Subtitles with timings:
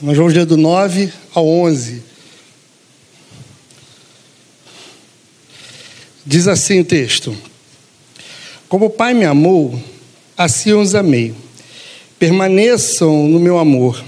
[0.00, 2.00] Nós vamos ler do 9 ao 11.
[6.24, 7.36] Diz assim o texto:
[8.68, 9.76] Como o Pai me amou,
[10.36, 11.34] assim os amei.
[12.16, 14.04] Permaneçam no meu amor.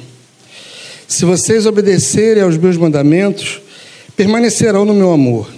[1.08, 3.60] Se vocês obedecerem aos meus mandamentos,
[4.16, 5.50] permanecerão no meu amor,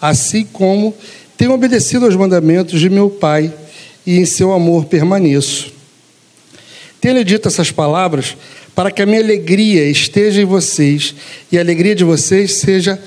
[0.00, 0.96] assim como
[1.36, 3.54] tenho obedecido aos mandamentos de meu Pai
[4.04, 5.72] e em seu amor permaneço.
[7.00, 8.36] Tenho dito essas palavras
[8.76, 11.14] para que a minha alegria esteja em vocês
[11.50, 13.00] e a alegria de vocês seja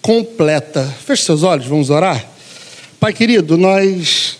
[0.00, 0.84] completa.
[1.04, 2.24] Feche seus olhos, vamos orar?
[3.00, 4.36] Pai querido, nós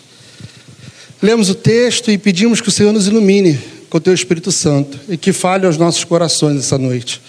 [1.21, 4.97] lemos o texto e pedimos que o Senhor nos ilumine com o teu Espírito Santo
[5.09, 7.21] e que fale aos nossos corações essa noite.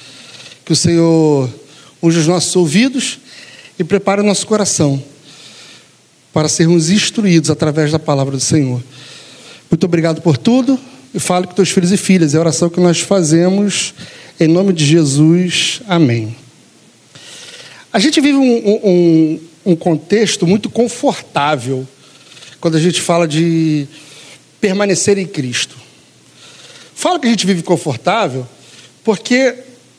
[0.64, 1.50] Que o Senhor
[2.00, 3.18] unja os nossos ouvidos
[3.76, 5.02] e prepare o nosso coração
[6.32, 8.80] para sermos instruídos através da palavra do Senhor.
[9.68, 10.78] Muito obrigado por tudo
[11.14, 12.34] e fale com teus filhos e filhas.
[12.34, 13.94] É a oração que nós fazemos
[14.38, 15.82] em nome de Jesus.
[15.86, 16.34] Amém.
[17.92, 21.86] A gente vive um, um, um contexto muito confortável
[22.60, 23.86] quando a gente fala de
[24.60, 25.76] permanecer em Cristo.
[26.94, 28.46] Fala que a gente vive confortável
[29.02, 29.54] porque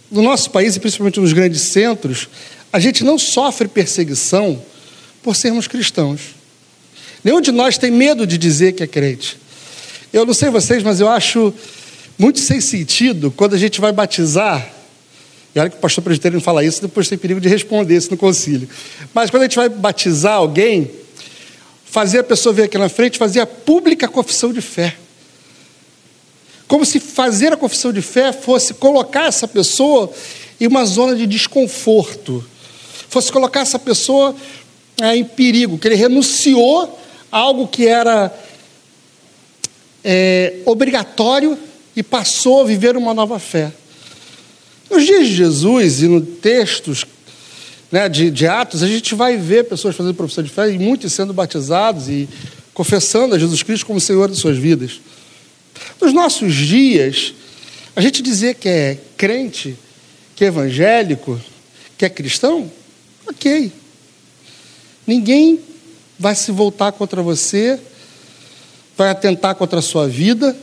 [0.09, 2.27] no nosso país, e principalmente nos grandes centros,
[2.71, 4.61] a gente não sofre perseguição
[5.23, 6.35] por sermos cristãos.
[7.23, 9.37] Nenhum de nós tem medo de dizer que é crente.
[10.13, 11.53] Eu não sei vocês, mas eu acho
[12.17, 14.69] muito sem sentido quando a gente vai batizar.
[15.55, 18.17] E olha que o pastor presbiteriano fala isso, depois tem perigo de responder isso no
[18.17, 18.67] concílio.
[19.13, 20.91] Mas quando a gente vai batizar alguém,
[21.85, 24.97] fazer a pessoa vir aqui na frente, fazer a pública confissão de fé.
[26.67, 30.11] Como se fazer a confissão de fé fosse colocar essa pessoa
[30.59, 32.43] em uma zona de desconforto,
[33.09, 34.35] fosse colocar essa pessoa
[35.01, 36.99] é, em perigo, que ele renunciou
[37.31, 38.33] a algo que era
[40.03, 41.57] é, obrigatório
[41.95, 43.71] e passou a viver uma nova fé.
[44.89, 47.05] Nos dias de Jesus e no textos
[47.91, 51.11] né, de, de, Atos, a gente vai ver pessoas fazendo profissão de fé e muitos
[51.13, 52.27] sendo batizados e
[52.73, 54.99] confessando a Jesus Cristo como Senhor de suas vidas.
[55.99, 57.33] Nos nossos dias,
[57.95, 59.77] a gente dizer que é crente,
[60.35, 61.39] que é evangélico,
[61.97, 62.71] que é cristão,
[63.27, 63.71] ok.
[65.05, 65.59] Ninguém
[66.17, 67.79] vai se voltar contra você
[68.97, 70.55] vai atentar contra a sua vida?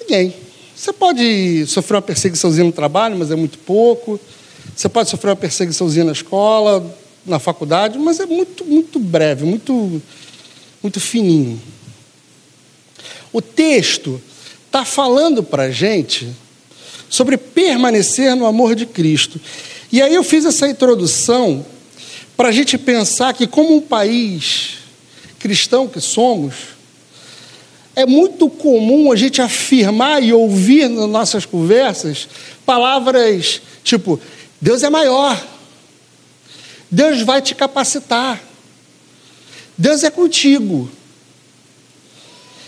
[0.00, 0.34] Ninguém.
[0.74, 4.20] Você pode sofrer uma perseguiçãozinha no trabalho, mas é muito pouco.
[4.74, 6.94] Você pode sofrer uma perseguiçãozinha na escola,
[7.24, 10.02] na faculdade, mas é muito, muito breve, muito,
[10.82, 11.60] muito fininho.
[13.32, 14.20] O texto
[14.66, 16.28] está falando para a gente
[17.08, 19.40] sobre permanecer no amor de Cristo.
[19.90, 21.64] E aí eu fiz essa introdução
[22.36, 24.78] para a gente pensar que, como um país
[25.44, 26.54] cristão que somos,
[27.94, 32.26] é muito comum a gente afirmar e ouvir nas nossas conversas
[32.64, 34.18] palavras tipo:
[34.58, 35.38] Deus é maior,
[36.90, 38.42] Deus vai te capacitar,
[39.76, 40.90] Deus é contigo.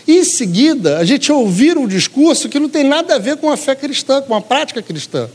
[0.07, 3.49] E em seguida, a gente ouvir um discurso que não tem nada a ver com
[3.49, 5.27] a fé cristã, com a prática cristã.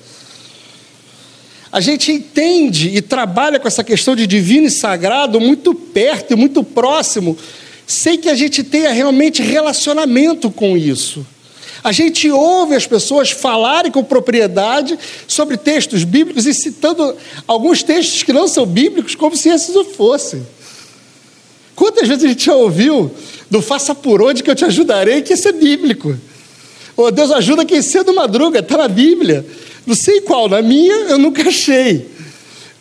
[1.73, 6.37] A gente entende e trabalha com essa questão de divino e sagrado muito perto e
[6.37, 7.37] muito próximo,
[7.87, 11.27] sem que a gente tenha realmente relacionamento com isso.
[11.83, 17.17] A gente ouve as pessoas falarem com propriedade sobre textos bíblicos e citando
[17.49, 20.47] alguns textos que não são bíblicos como se esses o fossem.
[21.75, 23.11] Quantas vezes a gente já ouviu
[23.51, 26.17] do faça por onde que eu te ajudarei, que isso é bíblico.
[26.97, 29.45] Ou Deus ajuda quem cedo madruga, está na Bíblia.
[29.87, 32.09] Não sei qual, na minha eu nunca achei.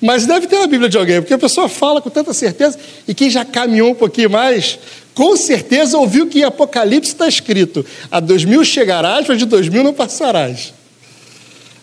[0.02, 3.14] Mas deve ter na Bíblia de alguém, porque a pessoa fala com tanta certeza, e
[3.14, 4.80] quem já caminhou um pouquinho mais,
[5.14, 9.70] com certeza ouviu que em Apocalipse está escrito: a dois mil chegarás, mas de dois
[9.70, 10.74] mil não passarás.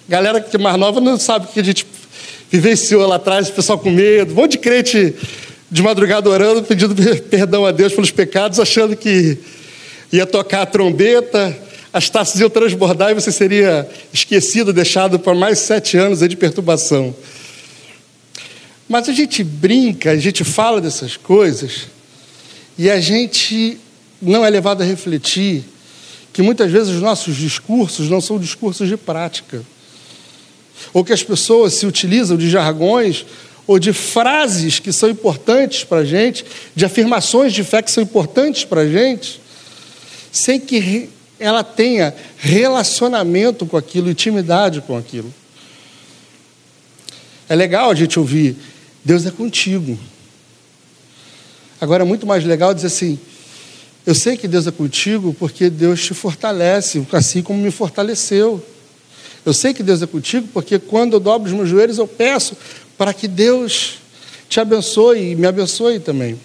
[0.08, 1.86] Galera que é mais nova não sabe o que a gente
[2.50, 5.14] vivenciou lá atrás, o pessoal com medo, um monte de crente
[5.70, 6.94] de madrugada orando, pedindo
[7.30, 9.38] perdão a Deus pelos pecados, achando que
[10.10, 11.54] ia tocar a trombeta,
[11.92, 17.14] as taças iam transbordar e você seria esquecido, deixado por mais sete anos de perturbação.
[18.88, 21.86] Mas a gente brinca, a gente fala dessas coisas
[22.78, 23.78] e a gente
[24.20, 25.64] não é levado a refletir
[26.32, 29.62] que muitas vezes os nossos discursos não são discursos de prática.
[30.92, 33.26] Ou que as pessoas se utilizam de jargões
[33.66, 36.44] ou de frases que são importantes para a gente,
[36.74, 39.40] de afirmações de fé que são importantes para a gente,
[40.32, 45.32] sem que ela tenha relacionamento com aquilo, intimidade com aquilo.
[47.48, 48.56] É legal a gente ouvir,
[49.04, 49.98] Deus é contigo.
[51.80, 53.18] Agora é muito mais legal dizer assim,
[54.04, 58.62] eu sei que Deus é contigo porque Deus te fortalece, assim como me fortaleceu.
[59.44, 62.56] Eu sei que Deus é contigo, porque quando eu dobro os meus joelhos, eu peço
[62.98, 63.98] para que Deus
[64.48, 66.38] te abençoe e me abençoe também.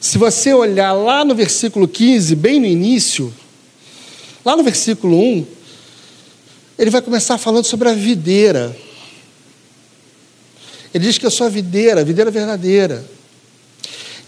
[0.00, 3.32] Se você olhar lá no versículo 15, bem no início,
[4.44, 5.46] lá no versículo 1,
[6.78, 8.76] ele vai começar falando sobre a videira.
[10.92, 13.04] Ele diz que eu sou a videira, a videira verdadeira.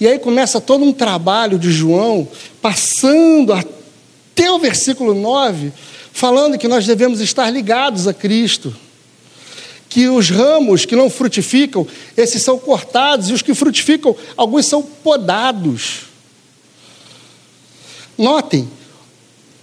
[0.00, 2.26] E aí começa todo um trabalho de João,
[2.62, 5.72] passando até o versículo 9,
[6.12, 8.74] falando que nós devemos estar ligados a Cristo.
[9.88, 11.86] Que os ramos que não frutificam,
[12.16, 16.02] esses são cortados, e os que frutificam, alguns são podados.
[18.16, 18.68] Notem,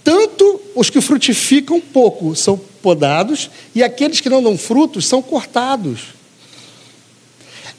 [0.02, 6.16] tanto os que frutificam pouco são podados, e aqueles que não dão frutos são cortados.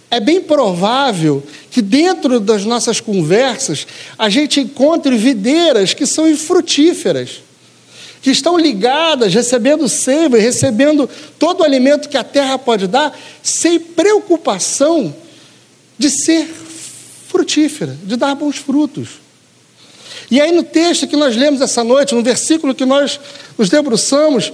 [0.09, 3.85] É bem provável que dentro das nossas conversas
[4.17, 7.41] a gente encontre videiras que são infrutíferas,
[8.27, 11.09] que estão ligadas, recebendo seiva recebendo
[11.39, 15.15] todo o alimento que a terra pode dar, sem preocupação
[15.97, 16.45] de ser
[17.29, 19.21] frutífera, de dar bons frutos.
[20.29, 23.17] E aí no texto que nós lemos essa noite, no versículo que nós
[23.57, 24.51] nos debruçamos,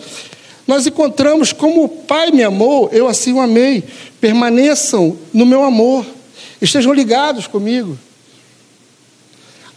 [0.68, 3.84] nós encontramos como o Pai me amou, eu assim o amei.
[4.22, 6.06] Permaneçam no meu amor,
[6.62, 7.98] estejam ligados comigo.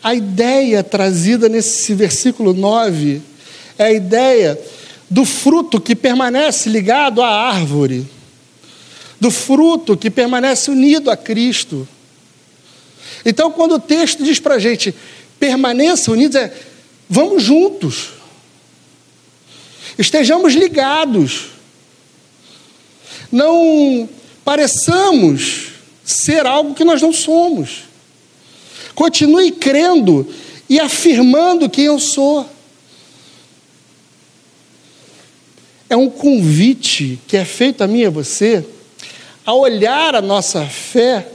[0.03, 3.36] A ideia trazida nesse versículo 9
[3.79, 4.59] é a ideia
[5.09, 8.07] do fruto que permanece ligado à árvore,
[9.21, 11.87] do fruto que permanece unido a Cristo.
[13.25, 14.95] Então, quando o texto diz para a gente,
[15.39, 16.53] permaneça unidos, é
[17.09, 18.11] vamos juntos.
[19.99, 21.47] Estejamos ligados.
[23.33, 24.09] Não
[24.45, 25.69] pareçamos
[26.05, 27.85] ser algo que nós não somos.
[28.95, 30.27] Continue crendo
[30.69, 32.49] e afirmando quem eu sou.
[35.89, 38.65] É um convite que é feito a mim e a você
[39.45, 41.29] a olhar a nossa fé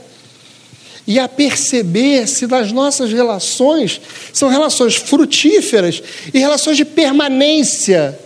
[1.06, 4.00] e a perceber se nas nossas relações
[4.32, 6.02] são relações frutíferas
[6.32, 8.18] e relações de permanência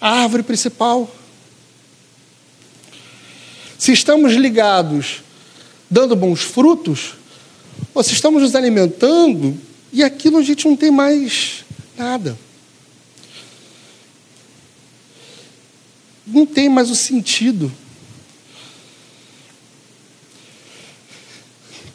[0.00, 1.10] a árvore principal.
[3.78, 5.22] Se estamos ligados,
[5.90, 7.14] dando bons frutos,
[7.94, 9.58] ou se estamos nos alimentando
[9.92, 11.64] e aquilo a gente não tem mais
[11.96, 12.38] nada.
[16.26, 17.72] Não tem mais o sentido.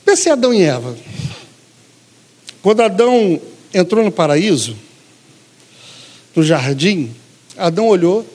[0.05, 0.97] Pense em Adão e Eva.
[2.61, 3.41] Quando Adão
[3.73, 4.75] entrou no paraíso,
[6.35, 7.13] no jardim,
[7.57, 8.25] Adão olhou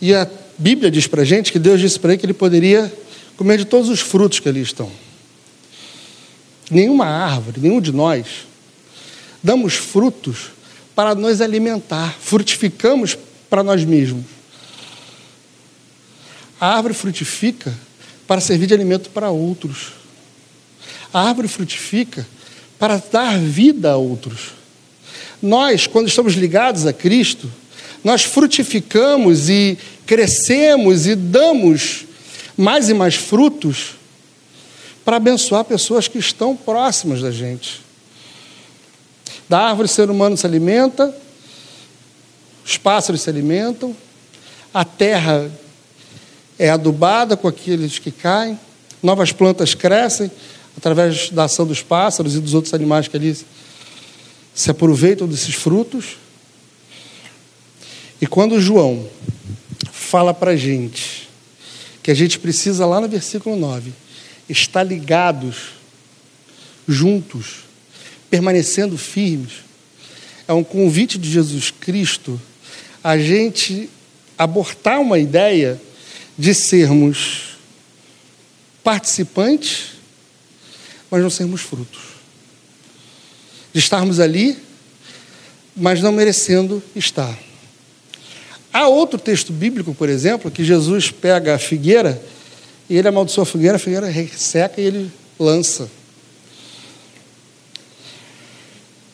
[0.00, 0.28] e a
[0.58, 2.92] Bíblia diz para gente que Deus disse para ele que ele poderia
[3.36, 4.90] comer de todos os frutos que ali estão.
[6.70, 8.46] Nenhuma árvore, nenhum de nós,
[9.42, 10.50] damos frutos
[10.94, 13.16] para nos alimentar, frutificamos
[13.48, 14.39] para nós mesmos.
[16.60, 17.72] A árvore frutifica
[18.26, 19.92] para servir de alimento para outros.
[21.12, 22.26] A árvore frutifica
[22.78, 24.50] para dar vida a outros.
[25.40, 27.50] Nós, quando estamos ligados a Cristo,
[28.04, 32.04] nós frutificamos e crescemos e damos
[32.56, 33.94] mais e mais frutos
[35.02, 37.80] para abençoar pessoas que estão próximas da gente.
[39.48, 41.14] Da árvore, o ser humano se alimenta,
[42.64, 43.96] os pássaros se alimentam,
[44.72, 45.50] a terra
[46.60, 48.60] é adubada com aqueles que caem,
[49.02, 50.30] novas plantas crescem
[50.76, 53.34] através da ação dos pássaros e dos outros animais que ali
[54.54, 56.18] se aproveitam desses frutos.
[58.20, 59.08] E quando João
[59.90, 61.30] fala para a gente
[62.02, 63.94] que a gente precisa, lá no versículo 9,
[64.46, 65.70] estar ligados,
[66.86, 67.60] juntos,
[68.28, 69.64] permanecendo firmes,
[70.46, 72.38] é um convite de Jesus Cristo
[73.02, 73.88] a gente
[74.36, 75.80] abortar uma ideia
[76.40, 77.58] de sermos
[78.82, 79.90] participantes,
[81.10, 82.00] mas não sermos frutos.
[83.74, 84.56] De estarmos ali,
[85.76, 87.38] mas não merecendo estar.
[88.72, 92.22] Há outro texto bíblico, por exemplo, que Jesus pega a figueira
[92.88, 95.90] e ele amaldiçoa a figueira, a figueira resseca e ele lança.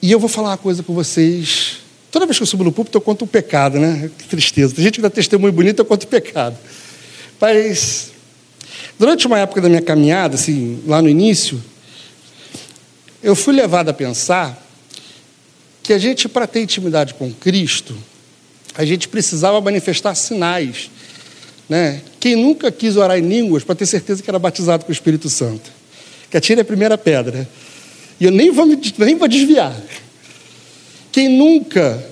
[0.01, 1.79] E eu vou falar uma coisa com vocês.
[2.13, 4.09] Toda vez que eu subo no púlpito, eu conto um pecado, né?
[4.17, 4.77] Que tristeza.
[4.77, 6.57] Tem gente que dá testemunho bonito, eu conto o pecado.
[7.41, 8.13] Mas,
[8.99, 11.63] durante uma época da minha caminhada, assim, lá no início,
[13.23, 14.63] eu fui levado a pensar
[15.83, 17.97] que a gente, para ter intimidade com Cristo,
[18.75, 20.91] a gente precisava manifestar sinais.
[21.69, 22.03] Né?
[22.21, 25.29] Quem nunca quis orar em línguas para ter certeza que era batizado com o Espírito
[25.29, 25.71] Santo?
[26.31, 27.49] Que atire a primeira pedra.
[28.19, 28.67] E eu nem vou,
[28.99, 29.77] nem vou desviar.
[31.13, 32.05] Quem nunca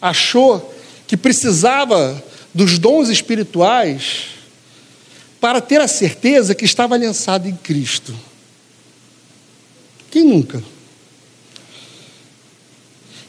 [0.00, 0.74] achou
[1.06, 2.22] que precisava
[2.52, 4.39] dos dons espirituais
[5.40, 8.14] para ter a certeza que estava aliançado em Cristo.
[10.10, 10.62] Quem nunca?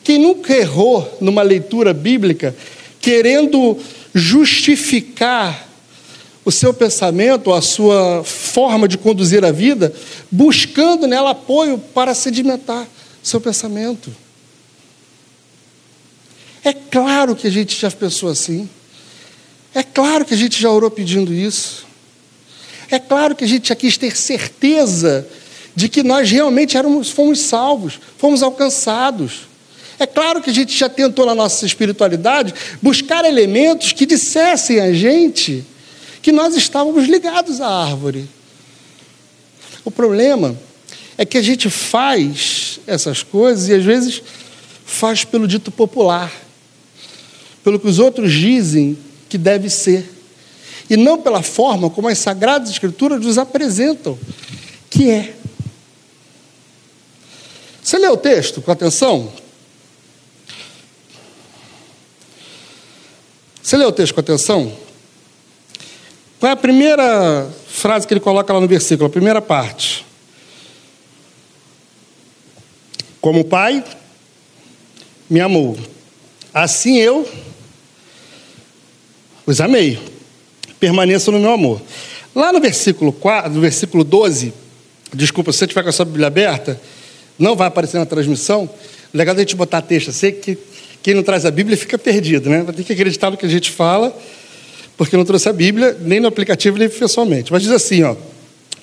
[0.04, 2.56] Quem nunca errou numa leitura bíblica
[3.00, 3.78] querendo
[4.14, 5.70] justificar
[6.44, 9.94] o seu pensamento, a sua forma de conduzir a vida,
[10.30, 12.88] buscando nela apoio para sedimentar
[13.22, 14.12] seu pensamento?
[16.64, 18.70] É claro que a gente já pensou assim.
[19.74, 21.91] É claro que a gente já orou pedindo isso.
[22.92, 25.28] É claro que a gente já quis ter certeza
[25.76, 29.48] de que nós realmente éramos, fomos salvos, fomos alcançados.
[29.98, 34.94] É claro que a gente já tentou na nossa espiritualidade buscar elementos que dissessem a
[34.94, 35.64] gente
[36.22, 38.28] que nós estávamos ligados à árvore.
[39.84, 40.56] O problema
[41.18, 44.22] é que a gente faz essas coisas e às vezes
[44.86, 46.32] faz pelo dito popular
[47.64, 48.98] pelo que os outros dizem
[49.30, 50.10] que deve ser,
[50.92, 54.20] e não pela forma como as Sagradas Escrituras nos apresentam,
[54.90, 55.34] que é.
[57.82, 59.32] Você lê o texto com atenção?
[63.64, 64.78] Você lê o texto com atenção?
[66.42, 70.06] Qual é a primeira frase que ele coloca lá no versículo, a primeira parte?
[73.22, 73.82] Como o Pai
[75.30, 75.80] me amou,
[76.54, 77.26] assim eu
[79.46, 80.20] os amei.
[80.82, 81.80] Permaneçam no meu amor.
[82.36, 84.52] Lá no versículo 4, no versículo 12,
[85.14, 86.82] desculpa, se você tiver com a sua Bíblia aberta,
[87.38, 88.68] não vai aparecer na transmissão.
[89.14, 90.58] Legal a gente botar texto sei que
[91.04, 92.64] quem não traz a Bíblia fica perdido, né?
[92.64, 94.18] Vai ter que acreditar no que a gente fala,
[94.98, 97.52] porque não trouxe a Bíblia, nem no aplicativo, nem pessoalmente.
[97.52, 98.16] Mas diz assim, ó: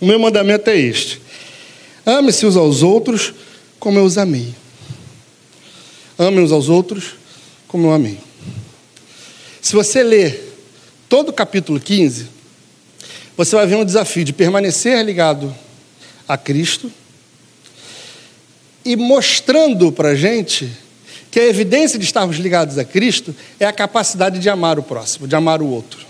[0.01, 1.21] O meu mandamento é este:
[2.07, 3.35] Ame-se uns aos outros
[3.81, 4.55] como eu os amei.
[6.17, 7.15] Ame uns aos outros
[7.67, 8.19] como eu amei.
[9.61, 10.48] Se você ler
[11.09, 12.27] todo o capítulo 15,
[13.37, 15.55] você vai ver um desafio de permanecer ligado
[16.27, 16.91] a Cristo
[18.85, 20.71] e mostrando para a gente
[21.31, 25.29] que a evidência de estarmos ligados a Cristo é a capacidade de amar o próximo,
[25.29, 26.07] de amar o outro.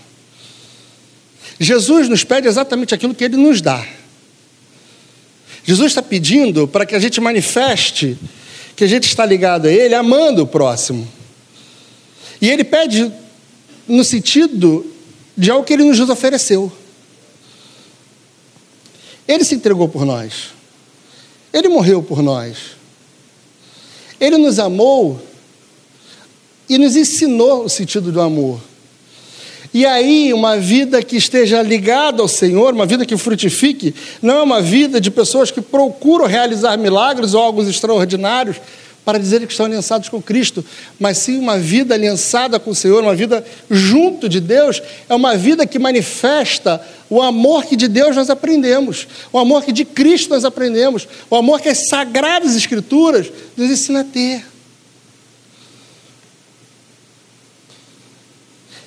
[1.59, 3.85] Jesus nos pede exatamente aquilo que ele nos dá.
[5.63, 8.17] Jesus está pedindo para que a gente manifeste
[8.75, 11.05] que a gente está ligado a Ele amando o próximo.
[12.41, 13.11] E Ele pede
[13.89, 14.85] no sentido
[15.35, 16.71] de algo que ele nos ofereceu.
[19.27, 20.49] Ele se entregou por nós.
[21.51, 22.57] Ele morreu por nós.
[24.19, 25.21] Ele nos amou
[26.67, 28.61] e nos ensinou o sentido do amor.
[29.73, 34.41] E aí, uma vida que esteja ligada ao Senhor, uma vida que frutifique, não é
[34.41, 38.57] uma vida de pessoas que procuram realizar milagres ou algo extraordinários,
[39.09, 40.63] para dizer que estão aliançados com Cristo,
[40.99, 45.35] mas sim uma vida aliançada com o Senhor, uma vida junto de Deus, é uma
[45.35, 50.29] vida que manifesta o amor que de Deus nós aprendemos, o amor que de Cristo
[50.29, 54.45] nós aprendemos, o amor que as sagradas Escrituras nos ensinam a ter.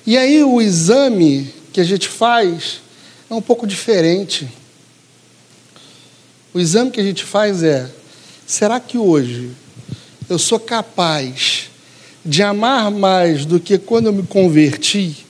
[0.07, 2.79] E aí o exame que a gente faz
[3.29, 4.47] é um pouco diferente.
[6.53, 7.89] O exame que a gente faz é:
[8.47, 9.51] será que hoje
[10.29, 11.69] eu sou capaz
[12.25, 15.25] de amar mais do que quando eu me converti,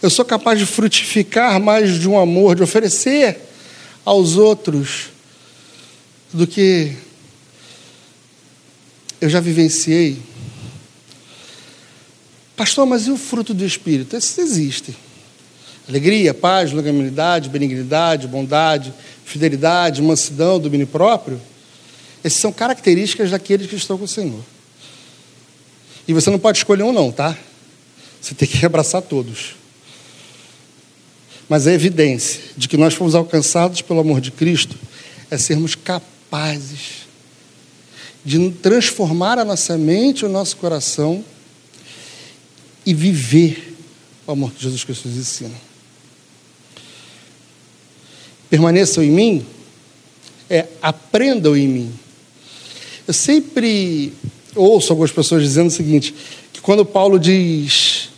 [0.00, 3.40] eu sou capaz de frutificar mais de um amor, de oferecer
[4.04, 5.10] aos outros
[6.32, 6.96] do que
[9.20, 10.18] eu já vivenciei.
[12.56, 14.16] Pastor, mas e o fruto do Espírito?
[14.16, 14.94] Esses existem.
[15.88, 18.92] Alegria, paz, longanimidade, benignidade, bondade,
[19.24, 21.40] fidelidade, mansidão, domínio próprio.
[22.22, 24.42] Essas são características daqueles que estão com o Senhor.
[26.06, 27.36] E você não pode escolher um, não, tá?
[28.20, 29.54] Você tem que abraçar todos.
[31.48, 34.76] Mas a evidência de que nós fomos alcançados pelo amor de Cristo
[35.30, 37.08] é sermos capazes
[38.24, 41.24] de transformar a nossa mente, o nosso coração
[42.84, 43.74] e viver
[44.26, 45.54] o amor que Jesus Cristo nos ensina.
[48.50, 49.46] Permaneçam em mim,
[50.50, 51.94] é aprendam em mim.
[53.08, 54.12] Eu sempre
[54.54, 56.14] ouço algumas pessoas dizendo o seguinte:
[56.52, 58.10] que quando Paulo diz,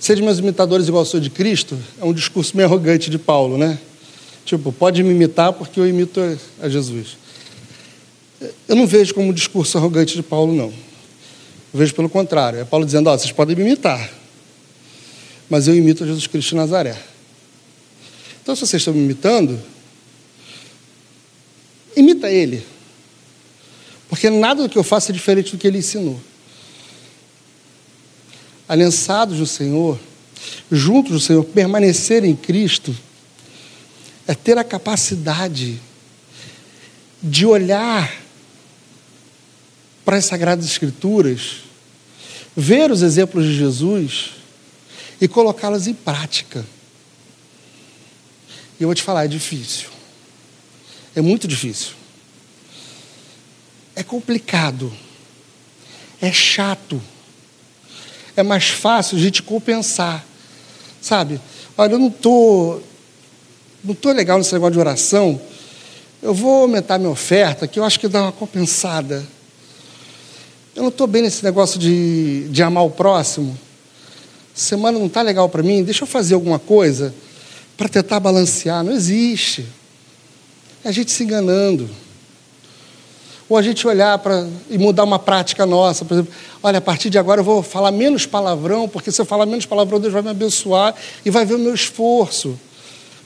[0.00, 3.78] sejam meus imitadores igual sou de Cristo, é um discurso meio arrogante de Paulo, né?
[4.44, 6.20] Tipo, pode me imitar porque eu imito
[6.60, 7.16] a Jesus.
[8.66, 10.72] Eu não vejo como um discurso arrogante de Paulo, não.
[11.72, 12.58] Eu vejo pelo contrário.
[12.58, 14.10] É Paulo dizendo: ó, vocês podem me imitar,
[15.48, 17.00] mas eu imito a Jesus Cristo de Nazaré.
[18.42, 19.56] Então, se vocês estão me imitando,
[21.96, 22.79] imita ele.
[24.10, 26.20] Porque nada do que eu faço é diferente do que ele ensinou.
[28.68, 29.98] aliançados no Senhor,
[30.70, 32.94] juntos no Senhor, permanecer em Cristo,
[34.26, 35.80] é ter a capacidade
[37.22, 38.12] de olhar
[40.04, 41.62] para as Sagradas Escrituras,
[42.56, 44.30] ver os exemplos de Jesus
[45.20, 46.64] e colocá-los em prática.
[48.78, 49.88] E eu vou te falar, é difícil.
[51.14, 51.99] É muito difícil.
[54.00, 54.90] É complicado.
[56.22, 56.98] É chato.
[58.34, 60.24] É mais fácil a gente compensar.
[61.02, 61.38] Sabe?
[61.76, 62.82] Olha, eu não estou
[63.84, 65.38] não tô legal nesse negócio de oração.
[66.22, 69.22] Eu vou aumentar minha oferta, que eu acho que dá uma compensada.
[70.74, 73.58] Eu não estou bem nesse negócio de, de amar o próximo.
[74.54, 77.14] Semana não está legal para mim, deixa eu fazer alguma coisa
[77.76, 78.82] para tentar balancear.
[78.82, 79.66] Não existe.
[80.82, 81.88] É a gente se enganando.
[83.50, 86.04] Ou a gente olhar para e mudar uma prática nossa.
[86.04, 89.24] Por exemplo, olha, a partir de agora eu vou falar menos palavrão, porque se eu
[89.24, 90.94] falar menos palavrão, Deus vai me abençoar
[91.26, 92.56] e vai ver o meu esforço.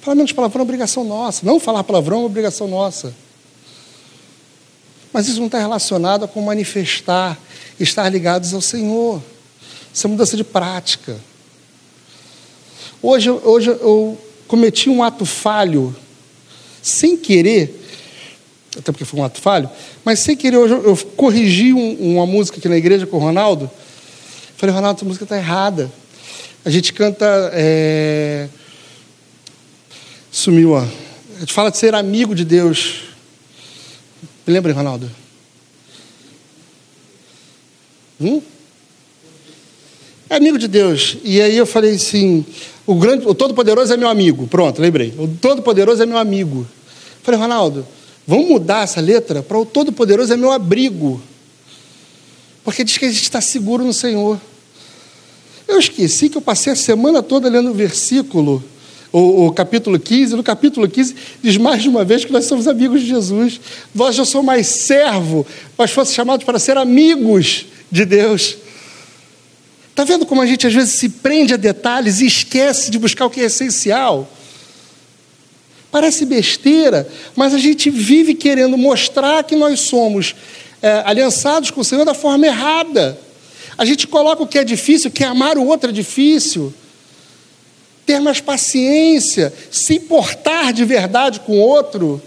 [0.01, 1.45] Falar menos palavrão é obrigação nossa.
[1.45, 3.15] Não falar palavrão é obrigação nossa.
[5.13, 7.39] Mas isso não está relacionado com manifestar,
[7.79, 9.23] estar ligados ao Senhor.
[9.93, 11.21] Isso é mudança de prática.
[13.03, 15.95] Hoje, hoje eu cometi um ato falho,
[16.81, 17.83] sem querer,
[18.79, 19.69] até porque foi um ato falho,
[20.05, 23.71] mas sem querer, hoje eu, corrigi um, uma música aqui na igreja com o Ronaldo.
[24.57, 25.91] Falei, Ronaldo, essa música está errada.
[26.65, 27.27] A gente canta.
[27.53, 28.49] É...
[30.31, 30.81] Sumiu, ó.
[31.37, 33.03] A gente fala de ser amigo de Deus.
[34.47, 35.11] Me lembra, Ronaldo?
[38.21, 38.41] Hum?
[40.31, 41.19] É amigo de Deus.
[41.23, 42.45] E aí eu falei assim:
[42.87, 44.47] o, grande, o Todo-Poderoso é meu amigo.
[44.47, 45.13] Pronto, lembrei.
[45.19, 46.67] O Todo-Poderoso é meu amigo.
[47.23, 47.87] Falei, Ronaldo,
[48.27, 51.21] vamos mudar essa letra para o Todo-Poderoso é meu abrigo.
[52.63, 54.41] Porque diz que a gente está seguro no Senhor.
[55.69, 58.63] Eu esqueci que eu passei a semana toda lendo o versículo
[59.15, 62.67] o, o, capítulo 15, no capítulo 15 diz mais de uma vez que nós somos
[62.67, 63.61] amigos de Jesus.
[63.95, 65.47] Vós já sou mais servo,
[65.79, 68.57] mas fosse chamados para ser amigos de Deus.
[69.89, 73.27] Está vendo como a gente às vezes se prende a detalhes e esquece de buscar
[73.27, 74.29] o que é essencial?
[75.95, 80.35] Parece besteira, mas a gente vive querendo mostrar que nós somos
[80.83, 83.17] é, aliançados com o Senhor da forma errada.
[83.79, 86.75] A gente coloca o que é difícil, que amar o outro é difícil
[88.05, 92.21] ter mais paciência, se importar de verdade com o outro.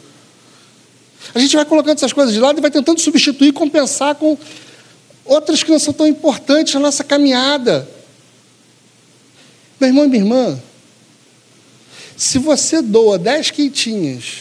[1.36, 4.38] A gente vai colocando essas coisas de lado e vai tentando substituir, compensar com
[5.26, 7.86] outras que não são tão importantes na nossa caminhada.
[9.78, 10.58] Meu irmão e minha irmã,
[12.18, 14.40] se você doa dez quentinhas,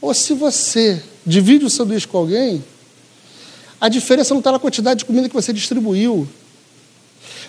[0.00, 2.64] ou se você divide o sanduíche com alguém,
[3.78, 6.26] a diferença não está na quantidade de comida que você distribuiu,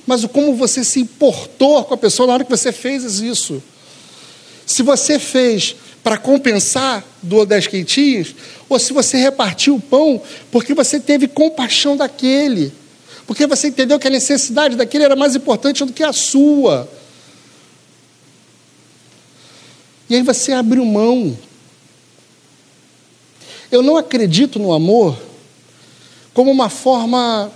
[0.05, 3.63] mas o como você se importou com a pessoa na hora que você fez isso.
[4.65, 8.35] Se você fez para compensar, doou dez quentinhos,
[8.67, 12.73] ou se você repartiu o pão porque você teve compaixão daquele,
[13.25, 16.89] porque você entendeu que a necessidade daquele era mais importante do que a sua.
[20.11, 21.37] E aí você abriu mão.
[23.71, 25.17] Eu não acredito no amor
[26.33, 27.49] como uma forma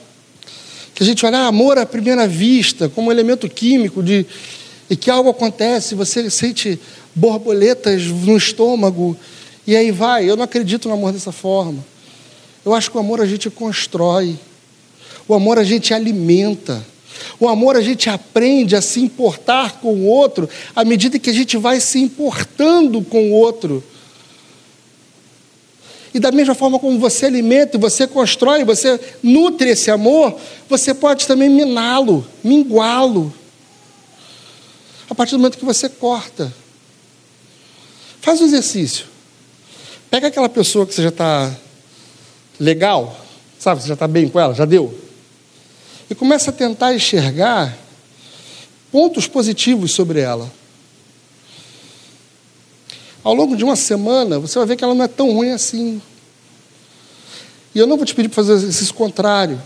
[0.93, 4.25] que a gente olha ah, amor à primeira vista, como um elemento químico de
[4.89, 6.79] e que algo acontece, você sente
[7.13, 9.17] borboletas no estômago
[9.67, 10.23] e aí vai.
[10.23, 11.85] Eu não acredito no amor dessa forma.
[12.63, 14.39] Eu acho que o amor a gente constrói.
[15.27, 16.85] O amor a gente alimenta.
[17.39, 21.33] O amor a gente aprende a se importar com o outro à medida que a
[21.33, 23.83] gente vai se importando com o outro.
[26.13, 31.27] E da mesma forma como você alimenta, você constrói, você nutre esse amor, você pode
[31.27, 33.33] também miná-lo, minguá-lo.
[35.09, 36.53] A partir do momento que você corta.
[38.21, 39.05] Faz um exercício.
[40.09, 41.53] Pega aquela pessoa que você já está
[42.59, 43.19] legal,
[43.59, 45.04] sabe, você já está bem com ela, já deu.
[46.09, 47.77] E começa a tentar enxergar
[48.91, 50.51] pontos positivos sobre ela.
[53.23, 56.01] Ao longo de uma semana, você vai ver que ela não é tão ruim assim.
[57.73, 59.61] E eu não vou te pedir para fazer exercício contrário,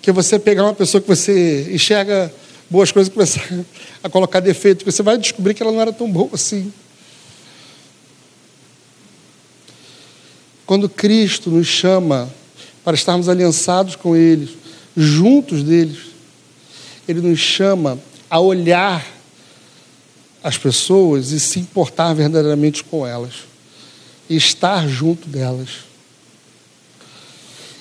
[0.00, 2.32] que você pegar uma pessoa que você enxerga
[2.70, 3.42] boas coisas e começar
[4.02, 6.72] a colocar defeito, porque você vai descobrir que ela não era tão boa assim.
[10.64, 12.32] Quando Cristo nos chama
[12.82, 14.56] para estarmos aliançados com Ele,
[14.96, 16.06] juntos deles,
[17.08, 17.98] Ele nos chama
[18.30, 19.06] a olhar
[20.42, 23.44] as pessoas e se importar verdadeiramente com elas,
[24.28, 25.68] e estar junto delas.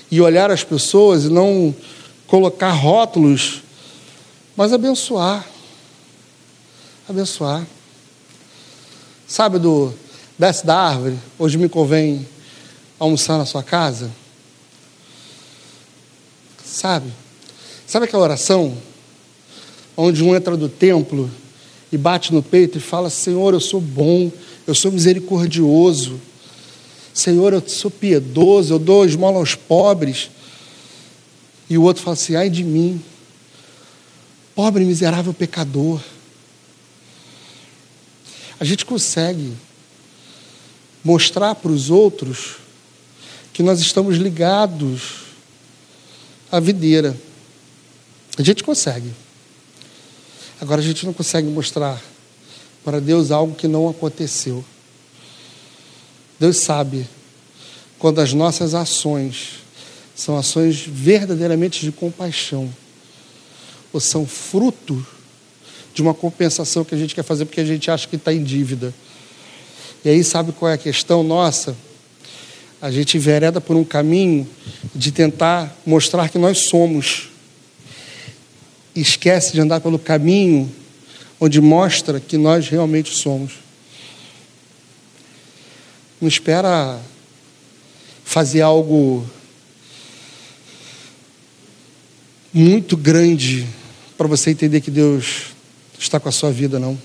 [0.10, 1.74] E olhar as pessoas e não
[2.28, 3.64] colocar rótulos
[4.56, 5.46] mas abençoar.
[7.10, 7.66] Abençoar.
[9.28, 9.94] Sabe do
[10.38, 12.28] desce da árvore, hoje me convém
[13.00, 14.12] almoçar na sua casa?
[16.74, 17.14] Sabe?
[17.86, 18.76] Sabe aquela oração
[19.96, 21.30] onde um entra do templo
[21.92, 24.32] e bate no peito e fala: Senhor, eu sou bom,
[24.66, 26.20] eu sou misericordioso.
[27.14, 30.32] Senhor, eu sou piedoso, eu dou esmola aos pobres.
[31.70, 33.00] E o outro fala assim: ai de mim,
[34.56, 36.02] pobre, miserável pecador.
[38.60, 39.54] A gente consegue
[41.04, 42.56] mostrar para os outros
[43.54, 45.23] que nós estamos ligados
[46.54, 47.18] à videira.
[48.38, 49.12] A gente consegue.
[50.62, 52.00] Agora a gente não consegue mostrar
[52.86, 54.64] para Deus algo que não aconteceu.
[56.40, 57.08] Deus sabe
[57.98, 59.62] quando as nossas ações
[60.16, 62.72] são ações verdadeiramente de compaixão
[63.92, 65.04] ou são fruto
[65.92, 68.44] de uma compensação que a gente quer fazer porque a gente acha que está em
[68.44, 68.94] dívida.
[70.06, 71.76] E aí, sabe qual é a questão nossa?
[72.84, 74.46] A gente vereda por um caminho
[74.94, 77.30] de tentar mostrar que nós somos.
[78.94, 80.70] Esquece de andar pelo caminho
[81.40, 83.54] onde mostra que nós realmente somos.
[86.20, 87.00] Não espera
[88.26, 89.26] fazer algo
[92.54, 93.66] muito grande
[94.18, 95.54] para você entender que Deus
[95.98, 97.00] está com a sua vida, não.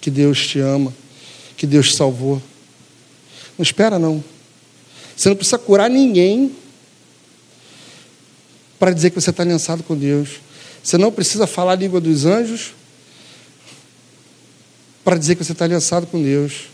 [0.00, 0.92] Que Deus te ama,
[1.56, 2.42] que Deus te salvou.
[3.56, 4.35] Não espera, não.
[5.16, 6.54] Você não precisa curar ninguém
[8.78, 10.40] para dizer que você está aliançado com Deus.
[10.82, 12.74] Você não precisa falar a língua dos anjos
[15.02, 16.68] para dizer que você está aliançado com Deus.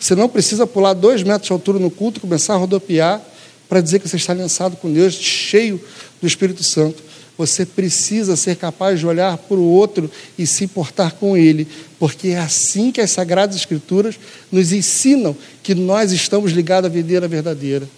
[0.00, 3.20] Você não precisa pular dois metros de altura no culto e começar a rodopiar
[3.68, 5.80] para dizer que você está aliançado com Deus, cheio
[6.20, 7.02] do Espírito Santo.
[7.38, 12.28] Você precisa ser capaz de olhar para o outro e se importar com ele, porque
[12.28, 14.18] é assim que as Sagradas Escrituras
[14.50, 17.88] nos ensinam que nós estamos ligados à videira verdadeira.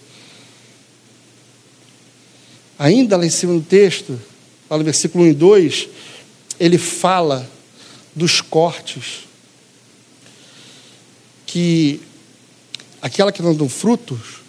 [2.77, 4.19] Ainda lá em cima do texto,
[4.69, 5.89] lá no versículo 1 e 2,
[6.59, 7.49] ele fala
[8.15, 9.25] dos cortes
[11.47, 11.99] que
[13.01, 14.41] aquela que não dão frutos,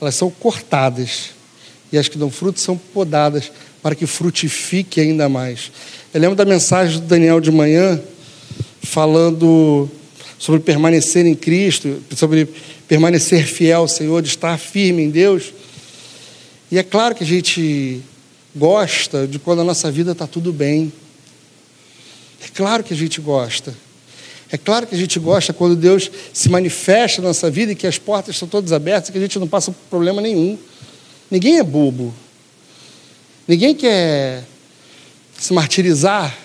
[0.00, 1.30] elas são cortadas,
[1.92, 3.50] e as que dão frutos são podadas,
[3.82, 5.70] para que frutifique ainda mais.
[6.12, 8.00] Eu lembro da mensagem do Daniel de manhã,
[8.82, 9.88] falando
[10.38, 12.48] sobre permanecer em Cristo, sobre
[12.88, 15.52] permanecer fiel ao Senhor, de estar firme em Deus.
[16.70, 18.00] E é claro que a gente
[18.54, 20.92] gosta de quando a nossa vida está tudo bem.
[22.44, 23.74] É claro que a gente gosta.
[24.52, 27.86] É claro que a gente gosta quando Deus se manifesta na nossa vida e que
[27.86, 30.58] as portas estão todas abertas e que a gente não passa por problema nenhum.
[31.30, 32.12] Ninguém é bobo.
[33.50, 34.44] Ninguém quer
[35.36, 36.38] se martirizar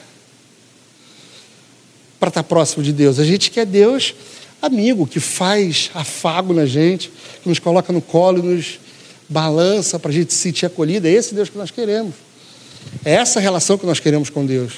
[2.19, 3.19] para estar próximo de Deus.
[3.19, 4.15] A gente quer Deus
[4.59, 7.11] amigo, que faz afago na gente,
[7.43, 8.79] que nos coloca no colo, nos
[9.29, 11.07] balança para a gente se sentir acolhida.
[11.07, 12.15] É esse Deus que nós queremos.
[13.05, 14.73] É essa relação que nós queremos com Deus.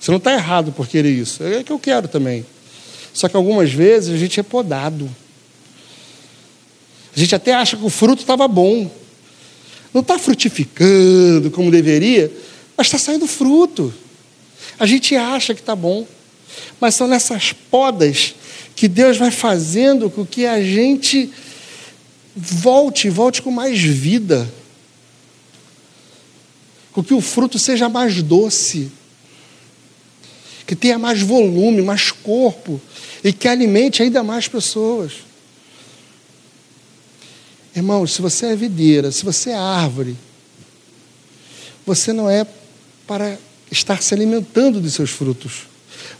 [0.00, 1.40] Você não está errado por querer isso.
[1.44, 2.44] É que eu quero também.
[3.14, 5.08] Só que algumas vezes a gente é podado.
[7.14, 8.90] A gente até acha que o fruto estava bom.
[9.92, 12.30] Não está frutificando como deveria,
[12.76, 13.92] mas está saindo fruto.
[14.78, 16.06] A gente acha que está bom.
[16.80, 18.34] Mas são nessas podas
[18.74, 21.30] que Deus vai fazendo com que a gente
[22.34, 24.50] volte, volte com mais vida.
[26.92, 28.90] Com que o fruto seja mais doce.
[30.66, 32.80] Que tenha mais volume, mais corpo
[33.22, 35.12] e que alimente ainda mais pessoas.
[37.74, 40.16] Irmãos, se você é videira, se você é árvore,
[41.86, 42.46] você não é
[43.06, 43.38] para
[43.70, 45.62] estar se alimentando dos seus frutos.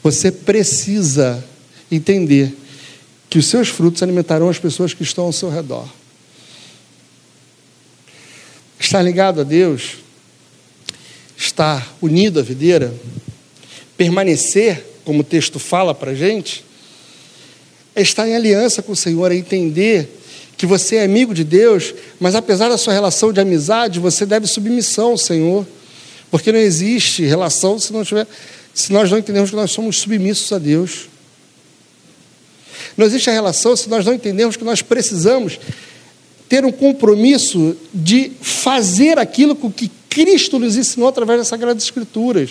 [0.02, 1.44] Você precisa
[1.90, 2.56] entender
[3.28, 5.88] que os seus frutos alimentarão as pessoas que estão ao seu redor.
[8.78, 9.98] Estar ligado a Deus,
[11.36, 12.94] estar unido à videira,
[13.96, 16.64] permanecer, como o texto fala para a gente,
[17.94, 20.19] é estar em aliança com o Senhor, é entender
[20.60, 24.46] que você é amigo de Deus, mas apesar da sua relação de amizade, você deve
[24.46, 25.66] submissão ao Senhor,
[26.30, 28.26] porque não existe relação se, não tiver,
[28.74, 31.08] se nós não entendemos que nós somos submissos a Deus.
[32.94, 35.58] Não existe a relação se nós não entendemos que nós precisamos
[36.46, 42.50] ter um compromisso de fazer aquilo que Cristo nos ensinou através das Sagradas Escrituras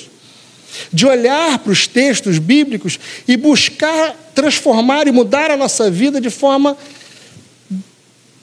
[0.91, 6.29] de olhar para os textos bíblicos e buscar transformar e mudar a nossa vida de
[6.31, 6.75] forma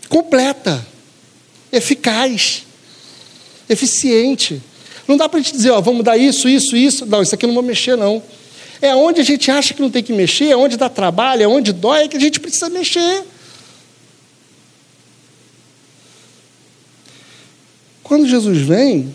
[0.09, 0.87] completa,
[1.73, 2.65] eficaz,
[3.69, 4.63] eficiente.
[5.07, 7.07] Não dá para a gente dizer, ó, vamos mudar isso, isso, isso.
[7.07, 8.23] Não, isso aqui eu não vou mexer, não.
[8.81, 11.47] É onde a gente acha que não tem que mexer, é onde dá trabalho, é
[11.47, 13.25] onde dói, é que a gente precisa mexer.
[18.03, 19.13] Quando Jesus vem,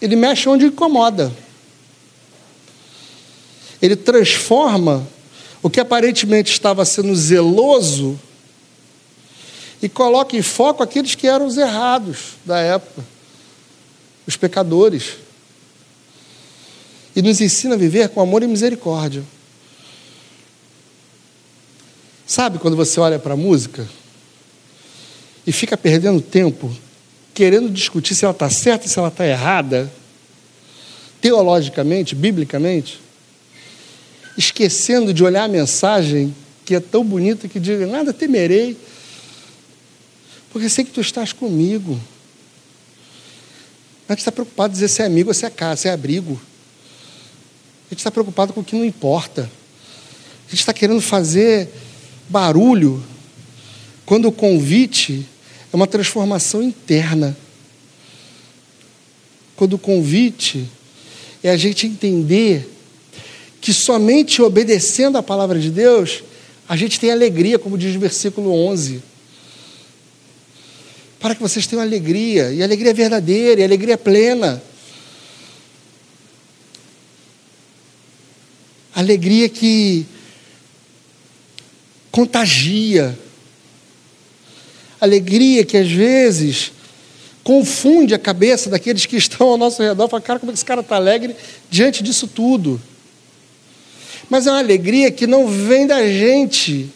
[0.00, 1.32] ele mexe onde incomoda.
[3.80, 5.06] Ele transforma
[5.62, 8.18] o que aparentemente estava sendo zeloso
[9.82, 13.04] e coloca em foco aqueles que eram os errados da época,
[14.26, 15.16] os pecadores.
[17.14, 19.22] E nos ensina a viver com amor e misericórdia.
[22.26, 23.86] Sabe quando você olha para a música
[25.46, 26.74] e fica perdendo tempo
[27.32, 29.92] querendo discutir se ela está certa, se ela está errada,
[31.20, 32.98] teologicamente, biblicamente,
[34.38, 36.34] esquecendo de olhar a mensagem
[36.64, 38.76] que é tão bonita que diga: nada temerei,
[40.50, 42.00] porque sei que tu estás comigo.
[44.08, 45.92] A gente está preocupado em dizer se é amigo ou se é casa, se é
[45.92, 46.40] abrigo.
[47.86, 49.50] A gente está preocupado com o que não importa.
[50.46, 51.68] A gente está querendo fazer
[52.28, 53.02] barulho
[54.04, 55.26] quando o convite
[55.72, 57.36] é uma transformação interna.
[59.56, 60.68] Quando o convite
[61.42, 62.72] é a gente entender
[63.60, 66.22] que somente obedecendo a palavra de Deus,
[66.68, 69.02] a gente tem alegria, como diz o versículo 11.
[71.18, 74.62] Para que vocês tenham alegria, e alegria verdadeira, e alegria plena.
[78.94, 80.06] Alegria que
[82.10, 83.18] contagia,
[84.98, 86.72] alegria que às vezes
[87.44, 90.08] confunde a cabeça daqueles que estão ao nosso redor.
[90.08, 91.36] Fala, cara, como é que esse cara está alegre
[91.70, 92.80] diante disso tudo?
[94.28, 96.90] Mas é uma alegria que não vem da gente,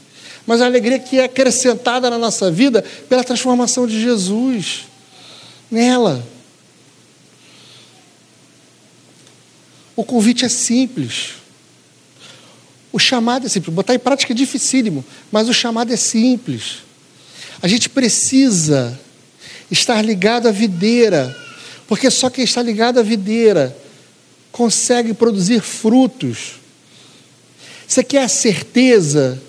[0.46, 4.86] mas uma alegria que é acrescentada na nossa vida pela transformação de Jesus
[5.70, 6.26] nela.
[9.94, 11.34] O convite é simples.
[12.92, 13.74] O chamado é simples.
[13.74, 16.78] Botar em prática é dificílimo, mas o chamado é simples.
[17.62, 18.98] A gente precisa
[19.70, 21.36] estar ligado à videira,
[21.86, 23.76] porque só quem está ligado à videira
[24.50, 26.54] consegue produzir frutos.
[27.86, 29.40] Você quer a certeza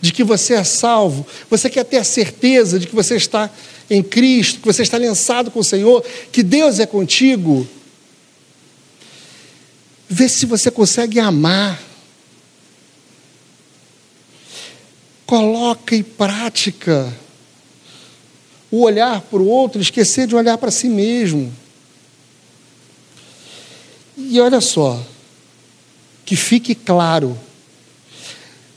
[0.00, 1.26] de que você é salvo?
[1.48, 3.50] Você quer ter a certeza de que você está
[3.88, 7.66] em Cristo, que você está lançado com o Senhor, que Deus é contigo?
[10.08, 11.80] Vê se você consegue amar.
[15.26, 17.12] Coloca em prática
[18.70, 21.52] o olhar para o outro, esquecer de olhar para si mesmo.
[24.16, 25.04] E olha só,
[26.24, 27.38] que fique claro,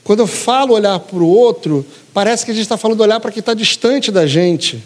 [0.04, 3.32] quando eu falo olhar para o outro, parece que a gente está falando olhar para
[3.32, 4.84] quem está distante da gente.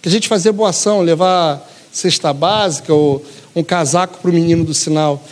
[0.00, 4.64] Que a gente fazer boa ação, levar cesta básica ou um casaco para o menino
[4.64, 5.24] do sinal.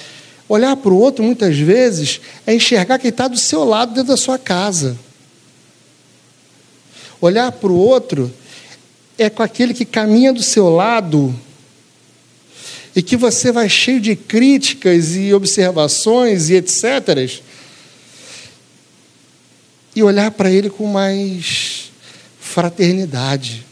[0.49, 4.17] Olhar para o outro, muitas vezes, é enxergar quem está do seu lado dentro da
[4.17, 4.99] sua casa.
[7.21, 8.33] Olhar para o outro
[9.17, 11.35] é com aquele que caminha do seu lado
[12.97, 17.43] e que você vai cheio de críticas e observações e etc.
[19.95, 21.93] E olhar para ele com mais
[22.41, 23.65] fraternidade.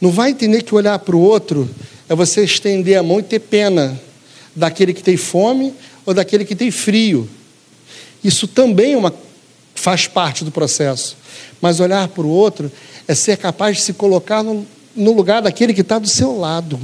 [0.00, 1.68] Não vai entender que olhar para o outro
[2.08, 4.00] é você estender a mão e ter pena
[4.54, 7.28] daquele que tem fome ou daquele que tem frio.
[8.22, 9.14] Isso também é uma,
[9.74, 11.16] faz parte do processo.
[11.60, 12.70] Mas olhar para o outro
[13.06, 16.80] é ser capaz de se colocar no, no lugar daquele que está do seu lado.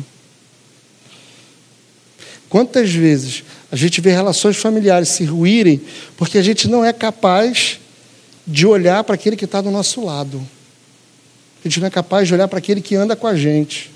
[2.49, 5.81] Quantas vezes a gente vê relações familiares se ruírem
[6.17, 7.81] porque a gente não é capaz
[8.47, 10.41] de olhar para aquele que está do nosso lado.
[11.61, 13.91] A gente não é capaz de olhar para aquele que anda com a gente.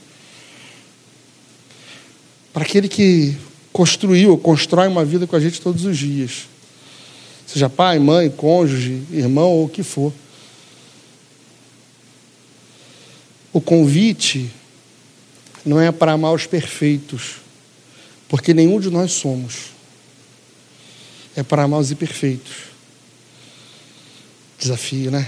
[2.53, 3.37] Para aquele que
[3.73, 6.49] construiu, constrói uma vida com a gente todos os dias.
[7.47, 10.13] Seja pai, mãe, cônjuge, irmão ou o que for.
[13.53, 14.51] O convite
[15.65, 17.37] não é para amar os perfeitos,
[18.31, 19.73] porque nenhum de nós somos.
[21.35, 22.71] É para amar os imperfeitos.
[24.57, 25.27] Desafio, né?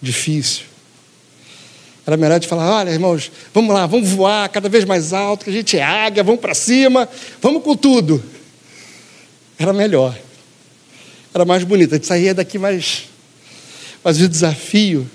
[0.00, 0.64] Difícil.
[2.06, 5.50] Era melhor de falar: olha, irmãos, vamos lá, vamos voar cada vez mais alto, que
[5.50, 7.08] a gente é águia, vamos para cima,
[7.40, 8.22] vamos com tudo.
[9.58, 10.16] Era melhor.
[11.32, 11.94] Era mais bonito.
[11.94, 13.04] A gente saía daqui mais.
[14.02, 15.08] Mas o desafio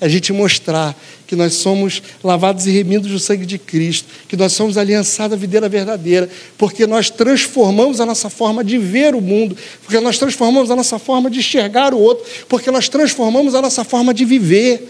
[0.00, 4.52] a gente mostrar que nós somos lavados e remidos do sangue de Cristo, que nós
[4.52, 9.56] somos aliançados à videira verdadeira, porque nós transformamos a nossa forma de ver o mundo,
[9.82, 13.84] porque nós transformamos a nossa forma de enxergar o outro, porque nós transformamos a nossa
[13.84, 14.88] forma de viver.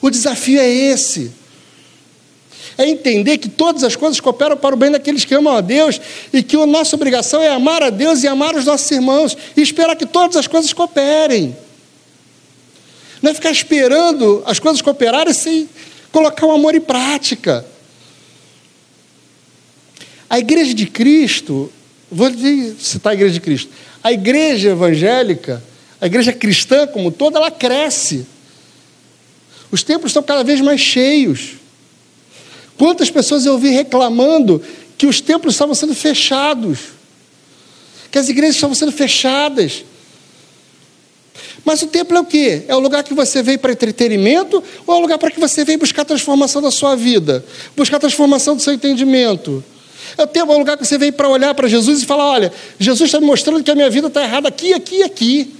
[0.00, 1.32] O desafio é esse.
[2.78, 6.00] é entender que todas as coisas cooperam para o bem daqueles que amam a Deus
[6.32, 9.60] e que a nossa obrigação é amar a Deus e amar os nossos irmãos e
[9.60, 11.54] esperar que todas as coisas cooperem.
[13.22, 15.68] Não é ficar esperando as coisas cooperarem sem
[16.10, 17.64] colocar o amor em prática.
[20.28, 21.70] A igreja de Cristo,
[22.10, 22.30] vou
[22.78, 23.70] citar a igreja de Cristo,
[24.02, 25.62] a igreja evangélica,
[26.00, 28.26] a igreja cristã como toda, ela cresce.
[29.70, 31.52] Os templos estão cada vez mais cheios.
[32.78, 34.62] Quantas pessoas eu vi reclamando
[34.96, 36.78] que os templos estavam sendo fechados,
[38.10, 39.84] que as igrejas estavam sendo fechadas.
[41.64, 42.62] Mas o templo é o quê?
[42.68, 45.64] É o lugar que você veio para entretenimento ou é o lugar para que você
[45.64, 47.44] veio buscar a transformação da sua vida,
[47.76, 49.62] buscar a transformação do seu entendimento?
[50.16, 52.26] É o templo é o lugar que você veio para olhar para Jesus e falar:
[52.26, 55.54] olha, Jesus está me mostrando que a minha vida está errada aqui, aqui e aqui.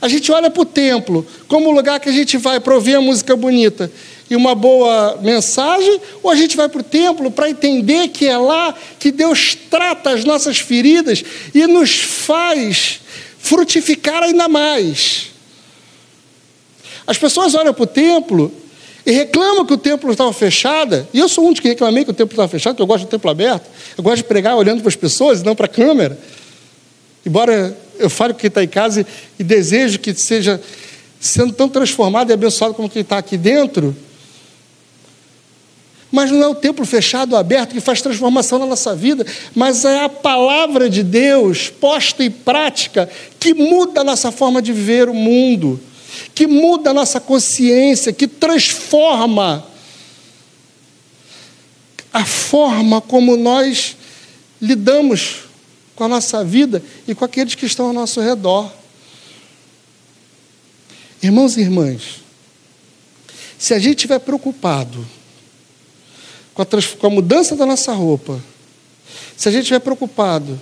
[0.00, 2.96] A gente olha para o templo como o lugar que a gente vai para ouvir
[2.96, 3.90] a música bonita
[4.28, 8.36] e uma boa mensagem, ou a gente vai para o templo para entender que é
[8.36, 11.22] lá que Deus trata as nossas feridas
[11.54, 13.00] e nos faz
[13.42, 15.32] frutificar ainda mais.
[17.04, 18.52] As pessoas olham para o templo
[19.04, 22.12] e reclamam que o templo estava fechado, e eu sou um dos que reclamei que
[22.12, 24.80] o templo estava fechado, porque eu gosto do templo aberto, eu gosto de pregar olhando
[24.80, 26.16] para as pessoas e não para a câmera.
[27.26, 29.04] Embora eu fale com quem está em casa
[29.36, 30.60] e desejo que seja
[31.20, 33.94] sendo tão transformado e abençoado como quem está aqui dentro.
[36.12, 40.04] Mas não é o templo fechado aberto que faz transformação na nossa vida, mas é
[40.04, 43.08] a palavra de Deus posta em prática
[43.40, 45.80] que muda a nossa forma de ver o mundo,
[46.34, 49.66] que muda a nossa consciência, que transforma
[52.12, 53.96] a forma como nós
[54.60, 55.44] lidamos
[55.96, 58.70] com a nossa vida e com aqueles que estão ao nosso redor.
[61.22, 62.20] Irmãos e irmãs,
[63.56, 65.06] se a gente estiver preocupado
[66.64, 68.40] com a, com a mudança da nossa roupa,
[69.36, 70.60] se a gente estiver preocupado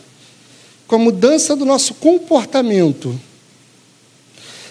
[0.87, 3.19] com a mudança do nosso comportamento,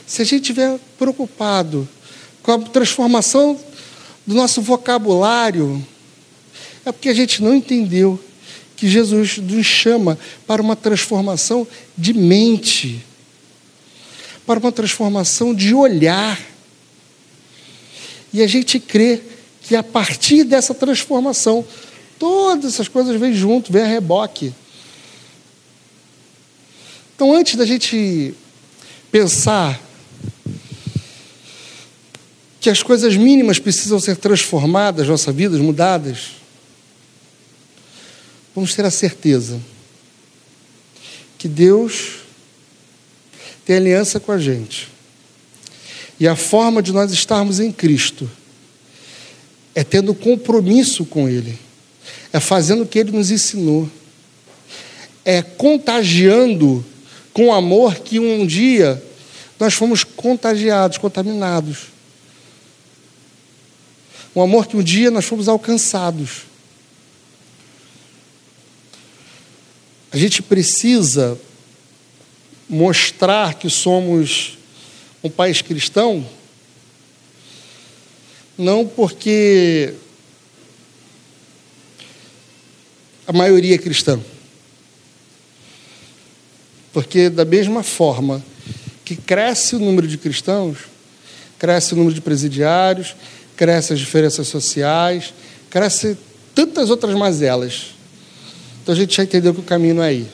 [0.06, 1.88] se a gente estiver preocupado
[2.42, 3.60] com a transformação
[4.26, 5.86] do nosso vocabulário,
[6.86, 8.20] é porque a gente não entendeu
[8.76, 13.06] que Jesus nos chama para uma transformação de mente,
[14.46, 16.39] para uma transformação de olhar.
[18.34, 19.22] E a gente crê
[19.69, 21.63] que a partir dessa transformação,
[22.17, 24.51] todas essas coisas vêm junto, vêm a reboque.
[27.15, 28.34] Então, antes da gente
[29.12, 29.79] pensar
[32.60, 36.32] que as coisas mínimas precisam ser transformadas, nossas vidas mudadas,
[38.55, 39.62] vamos ter a certeza
[41.38, 42.21] que Deus
[43.63, 44.88] tem aliança com a gente.
[46.19, 48.27] E a forma de nós estarmos em Cristo
[49.75, 51.58] é tendo compromisso com Ele,
[52.34, 53.89] é fazendo o que Ele nos ensinou,
[55.23, 56.84] é contagiando
[57.34, 59.01] com amor que um dia
[59.60, 61.88] nós fomos contagiados, contaminados.
[64.36, 66.43] Um amor que um dia nós fomos alcançados.
[70.12, 71.38] A gente precisa
[72.69, 74.58] mostrar que somos
[75.23, 76.25] um país cristão,
[78.60, 79.93] não porque
[83.26, 84.19] a maioria é cristã.
[86.91, 88.43] Porque, da mesma forma
[89.06, 90.80] que cresce o número de cristãos,
[91.58, 93.15] cresce o número de presidiários,
[93.56, 95.34] cresce as diferenças sociais,
[95.69, 96.17] cresce
[96.54, 97.95] tantas outras mazelas.
[98.84, 100.28] Então a gente já entendeu que o caminho é aí.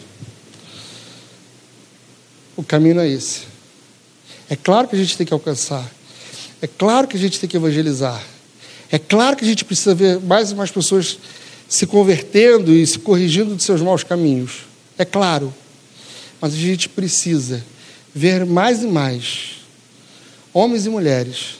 [2.55, 3.41] O caminho é esse.
[4.49, 5.85] É claro que a gente tem que alcançar.
[6.65, 8.19] É claro que a gente tem que evangelizar.
[8.91, 11.19] É claro que a gente precisa ver mais e mais pessoas
[11.69, 14.65] se convertendo e se corrigindo de seus maus caminhos.
[14.97, 15.53] É claro.
[16.41, 17.63] Mas a gente precisa
[18.15, 19.57] ver mais e mais
[20.51, 21.59] homens e mulheres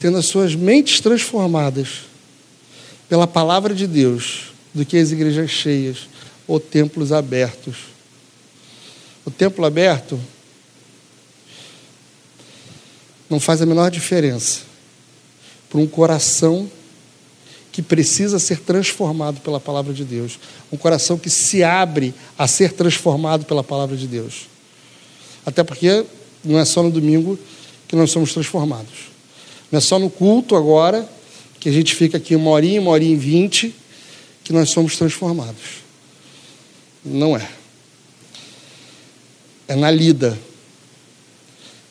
[0.00, 2.06] tendo as suas mentes transformadas
[3.10, 6.08] pela palavra de Deus do que as igrejas cheias
[6.48, 7.76] ou templos abertos.
[9.26, 10.18] O templo aberto
[13.32, 14.60] não faz a menor diferença
[15.70, 16.70] para um coração
[17.72, 20.38] que precisa ser transformado pela palavra de Deus,
[20.70, 24.46] um coração que se abre a ser transformado pela palavra de Deus.
[25.46, 26.04] Até porque
[26.44, 27.38] não é só no domingo
[27.88, 29.10] que nós somos transformados.
[29.70, 31.08] Não é só no culto agora,
[31.58, 33.74] que a gente fica aqui uma horinha, uma horinha e vinte,
[34.44, 35.80] que nós somos transformados.
[37.02, 37.48] Não é.
[39.66, 40.38] É na lida.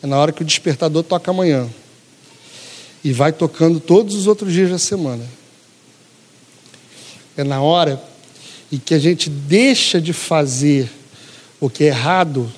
[0.02, 1.70] É na hora que o despertador toca amanhã.
[3.04, 5.26] e vai tocando todos os outros dias da semana.
[7.36, 8.02] É na hora
[8.72, 10.89] em que a gente deixa de fazer
[11.60, 12.52] o que é errado,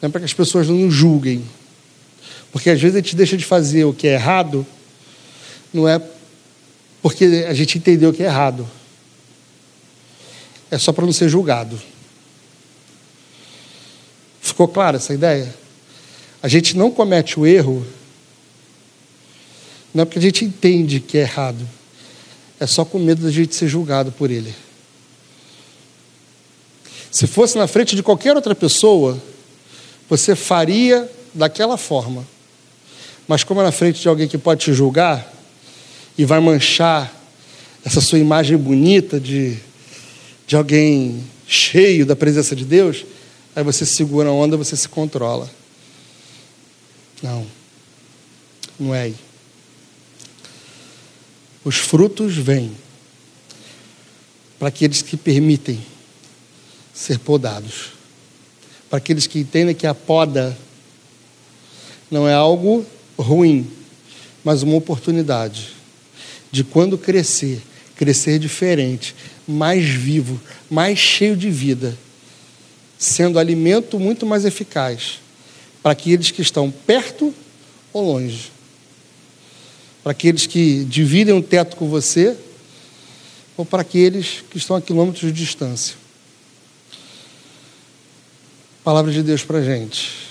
[0.00, 1.44] não é para que as pessoas não nos julguem.
[2.50, 4.66] Porque às vezes a gente deixa de fazer o que é errado,
[5.72, 6.02] não é
[7.00, 8.68] porque a gente entendeu que é errado.
[10.70, 11.80] É só para não ser julgado.
[14.40, 15.59] Ficou clara essa ideia?
[16.42, 17.86] A gente não comete o erro,
[19.92, 21.68] não é porque a gente entende que é errado,
[22.58, 24.54] é só com medo da gente ser julgado por ele.
[27.10, 29.20] Se fosse na frente de qualquer outra pessoa,
[30.08, 32.26] você faria daquela forma.
[33.26, 35.32] Mas como é na frente de alguém que pode te julgar
[36.16, 37.14] e vai manchar
[37.84, 39.56] essa sua imagem bonita de,
[40.46, 43.04] de alguém cheio da presença de Deus,
[43.56, 45.50] aí você segura a onda, você se controla.
[47.22, 47.46] Não,
[48.78, 49.16] não é aí.
[51.62, 52.74] Os frutos vêm
[54.58, 55.80] para aqueles que permitem
[56.94, 57.92] ser podados.
[58.88, 60.56] Para aqueles que entendem que a poda
[62.10, 62.84] não é algo
[63.18, 63.70] ruim,
[64.42, 65.68] mas uma oportunidade
[66.50, 67.62] de quando crescer,
[67.94, 69.14] crescer diferente,
[69.46, 70.40] mais vivo,
[70.70, 71.96] mais cheio de vida,
[72.98, 75.20] sendo alimento muito mais eficaz
[75.82, 77.34] para aqueles que estão perto
[77.92, 78.50] ou longe.
[80.02, 82.36] Para aqueles que dividem um teto com você,
[83.56, 85.94] ou para aqueles que estão a quilômetros de distância.
[88.82, 90.30] palavra de Deus para a gente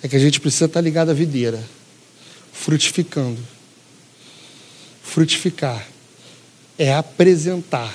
[0.00, 1.60] é que a gente precisa estar ligado à videira,
[2.52, 3.40] frutificando.
[5.02, 5.84] Frutificar
[6.78, 7.92] é apresentar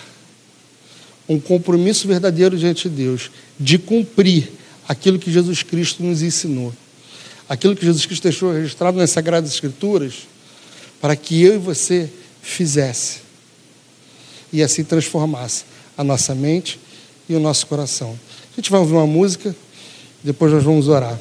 [1.30, 4.52] um compromisso verdadeiro diante de Deus, de cumprir
[4.88, 6.74] aquilo que Jesus Cristo nos ensinou,
[7.48, 10.28] aquilo que Jesus Cristo deixou registrado nas Sagradas Escrituras,
[11.02, 12.10] para que eu e você
[12.42, 13.20] fizesse
[14.52, 15.66] e assim transformasse
[15.98, 16.80] a nossa mente
[17.28, 18.18] e o nosso coração.
[18.54, 19.56] A gente vai ouvir uma música,
[20.24, 21.20] depois nós vamos orar.